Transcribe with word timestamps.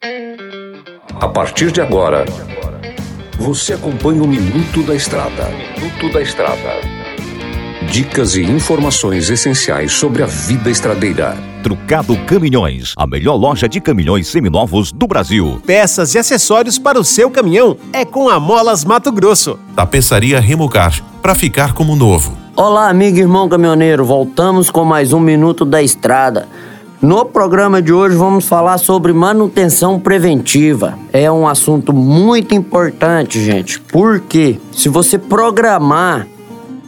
A 0.00 1.26
partir 1.26 1.72
de 1.72 1.80
agora, 1.80 2.24
você 3.36 3.72
acompanha 3.72 4.22
o 4.22 4.28
Minuto 4.28 4.80
da 4.84 4.94
Estrada. 4.94 5.48
Minuto 5.76 6.12
da 6.12 6.22
Estrada. 6.22 6.80
Dicas 7.90 8.36
e 8.36 8.42
informações 8.42 9.28
essenciais 9.28 9.90
sobre 9.90 10.22
a 10.22 10.26
vida 10.26 10.70
estradeira. 10.70 11.36
Trucado 11.64 12.16
Caminhões, 12.26 12.94
a 12.96 13.08
melhor 13.08 13.34
loja 13.34 13.68
de 13.68 13.80
caminhões 13.80 14.28
seminovos 14.28 14.92
do 14.92 15.08
Brasil. 15.08 15.60
Peças 15.66 16.14
e 16.14 16.18
acessórios 16.18 16.78
para 16.78 17.00
o 17.00 17.04
seu 17.04 17.28
caminhão 17.28 17.76
é 17.92 18.04
com 18.04 18.28
a 18.28 18.38
Molas 18.38 18.84
Mato 18.84 19.10
Grosso. 19.10 19.58
Tapeçaria 19.74 20.38
Remocar, 20.38 21.02
para 21.20 21.34
ficar 21.34 21.72
como 21.72 21.96
novo. 21.96 22.38
Olá, 22.54 22.88
amigo 22.88 23.16
e 23.16 23.20
irmão 23.20 23.48
caminhoneiro. 23.48 24.04
Voltamos 24.04 24.70
com 24.70 24.84
mais 24.84 25.12
um 25.12 25.18
Minuto 25.18 25.64
da 25.64 25.82
Estrada. 25.82 26.46
No 27.00 27.24
programa 27.24 27.80
de 27.80 27.92
hoje 27.92 28.16
vamos 28.16 28.48
falar 28.48 28.76
sobre 28.76 29.12
manutenção 29.12 30.00
preventiva. 30.00 30.98
É 31.12 31.30
um 31.30 31.46
assunto 31.46 31.92
muito 31.92 32.56
importante, 32.56 33.40
gente, 33.40 33.80
porque 33.80 34.58
se 34.72 34.88
você 34.88 35.16
programar 35.16 36.26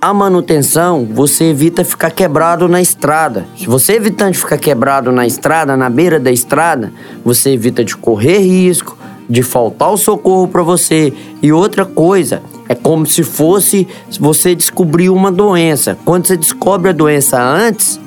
a 0.00 0.12
manutenção, 0.12 1.06
você 1.08 1.44
evita 1.44 1.84
ficar 1.84 2.10
quebrado 2.10 2.66
na 2.66 2.82
estrada. 2.82 3.46
Se 3.56 3.68
você 3.68 3.92
evitando 3.92 4.32
de 4.32 4.40
ficar 4.40 4.58
quebrado 4.58 5.12
na 5.12 5.24
estrada, 5.24 5.76
na 5.76 5.88
beira 5.88 6.18
da 6.18 6.32
estrada, 6.32 6.92
você 7.24 7.50
evita 7.50 7.84
de 7.84 7.96
correr 7.96 8.38
risco, 8.38 8.98
de 9.30 9.40
faltar 9.40 9.92
o 9.92 9.96
socorro 9.96 10.48
para 10.48 10.64
você. 10.64 11.12
E 11.40 11.52
outra 11.52 11.84
coisa, 11.84 12.42
é 12.68 12.74
como 12.74 13.06
se 13.06 13.22
fosse 13.22 13.86
você 14.18 14.52
descobrir 14.52 15.10
uma 15.10 15.30
doença. 15.30 15.96
Quando 16.04 16.26
você 16.26 16.36
descobre 16.36 16.90
a 16.90 16.92
doença 16.92 17.40
antes, 17.40 18.00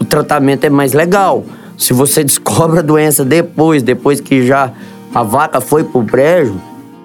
o 0.00 0.04
tratamento 0.04 0.64
é 0.64 0.70
mais 0.70 0.94
legal. 0.94 1.44
Se 1.76 1.92
você 1.92 2.24
descobre 2.24 2.78
a 2.78 2.82
doença 2.82 3.24
depois, 3.24 3.82
depois 3.82 4.20
que 4.20 4.46
já 4.46 4.72
a 5.14 5.22
vaca 5.22 5.60
foi 5.60 5.84
pro 5.84 6.02
brejo, 6.02 6.60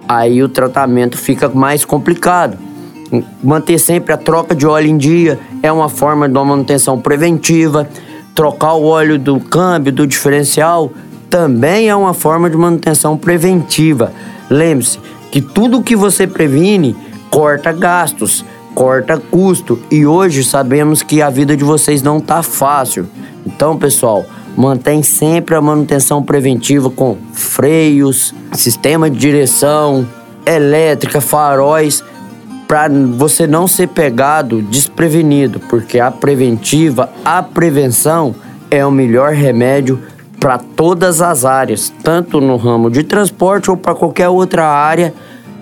aí 0.08 0.42
o 0.42 0.50
tratamento 0.50 1.18
fica 1.18 1.50
mais 1.50 1.84
complicado. 1.84 2.58
Manter 3.44 3.78
sempre 3.78 4.14
a 4.14 4.18
troca 4.18 4.56
de 4.56 4.66
óleo 4.66 4.88
em 4.88 4.98
dia 4.98 5.40
é 5.62 5.72
uma 5.72 5.90
forma 5.90 6.28
de 6.28 6.36
uma 6.36 6.46
manutenção 6.46 7.00
preventiva. 7.00 7.88
Trocar 8.34 8.74
o 8.74 8.86
óleo 8.86 9.18
do 9.18 9.40
câmbio, 9.40 9.94
do 9.94 10.06
diferencial, 10.06 10.92
também 11.30 11.90
é 11.90 11.96
uma 11.96 12.14
forma 12.14 12.50
de 12.50 12.58
manutenção 12.58 13.18
preventiva. 13.18 14.12
Lembre-se 14.50 15.00
que 15.32 15.42
tudo 15.42 15.82
que 15.82 15.96
você 15.96 16.28
previne 16.28 16.96
corta 17.30 17.72
gastos, 17.72 18.44
corta 18.76 19.18
custo 19.18 19.80
e 19.90 20.06
hoje 20.06 20.44
sabemos 20.44 21.02
que 21.02 21.22
a 21.22 21.30
vida 21.30 21.56
de 21.56 21.64
vocês 21.64 22.04
não 22.04 22.18
está 22.18 22.44
fácil. 22.44 23.08
Então, 23.46 23.78
pessoal, 23.78 24.26
mantém 24.56 25.02
sempre 25.02 25.56
a 25.56 25.62
manutenção 25.62 26.22
preventiva 26.22 26.90
com 26.90 27.18
freios, 27.32 28.36
sistema 28.52 29.10
de 29.10 29.18
direção, 29.18 30.06
elétrica, 30.46 31.22
faróis 31.22 32.04
para 32.68 32.90
você 32.90 33.48
não 33.48 33.68
ser 33.68 33.88
pegado 33.88 34.62
desprevenido, 34.62 35.60
porque 35.60 36.00
a 36.00 36.12
preventiva, 36.12 37.10
a 37.24 37.42
prevenção 37.42 38.36
é 38.70 38.86
o 38.86 38.92
melhor 38.92 39.34
remédio 39.34 40.00
para 40.40 40.58
todas 40.58 41.22
as 41.22 41.46
áreas, 41.46 41.94
tanto 42.04 42.42
no 42.42 42.58
ramo 42.58 42.90
de 42.90 43.04
transporte 43.04 43.70
ou 43.70 43.78
para 43.78 43.96
qualquer 43.96 44.28
outra 44.30 44.66
área. 44.66 45.14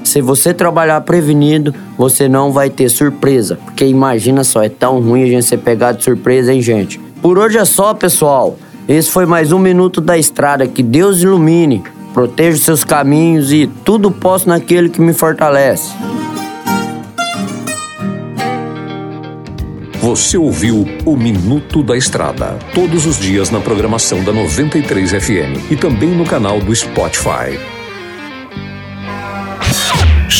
Se 0.03 0.21
você 0.21 0.53
trabalhar 0.53 0.99
prevenido, 1.01 1.73
você 1.97 2.27
não 2.27 2.51
vai 2.51 2.69
ter 2.69 2.89
surpresa, 2.89 3.57
porque 3.63 3.85
imagina 3.85 4.43
só, 4.43 4.63
é 4.63 4.69
tão 4.69 4.99
ruim 4.99 5.23
a 5.23 5.27
gente 5.27 5.45
ser 5.45 5.57
pegado 5.57 5.97
de 5.97 6.03
surpresa, 6.03 6.53
hein, 6.53 6.61
gente? 6.61 6.99
Por 7.21 7.37
hoje 7.37 7.57
é 7.57 7.65
só, 7.65 7.93
pessoal. 7.93 8.57
Esse 8.87 9.09
foi 9.09 9.25
mais 9.25 9.51
um 9.51 9.59
minuto 9.59 10.01
da 10.01 10.17
estrada. 10.17 10.67
Que 10.67 10.83
Deus 10.83 11.21
ilumine, 11.21 11.81
proteja 12.13 12.57
os 12.57 12.63
seus 12.63 12.83
caminhos 12.83 13.51
e 13.53 13.65
tudo 13.85 14.11
posso 14.11 14.49
naquele 14.49 14.89
que 14.89 14.99
me 14.99 15.13
fortalece. 15.13 15.93
Você 20.01 20.37
ouviu 20.37 20.85
o 21.05 21.15
Minuto 21.15 21.81
da 21.81 21.95
Estrada, 21.95 22.59
todos 22.75 23.05
os 23.05 23.17
dias 23.17 23.49
na 23.49 23.61
programação 23.61 24.21
da 24.21 24.33
93 24.33 25.11
FM 25.11 25.71
e 25.71 25.77
também 25.77 26.09
no 26.09 26.25
canal 26.25 26.59
do 26.59 26.75
Spotify. 26.75 27.57